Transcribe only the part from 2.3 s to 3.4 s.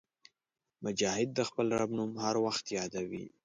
وخت یادوي.